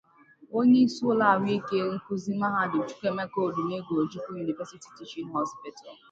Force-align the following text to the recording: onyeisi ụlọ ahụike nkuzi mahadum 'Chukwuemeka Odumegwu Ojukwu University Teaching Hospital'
onyeisi 0.57 0.99
ụlọ 1.09 1.25
ahụike 1.33 1.77
nkuzi 1.93 2.31
mahadum 2.41 2.81
'Chukwuemeka 2.85 3.37
Odumegwu 3.47 3.93
Ojukwu 4.01 4.31
University 4.45 4.87
Teaching 4.95 5.29
Hospital' 5.37 5.97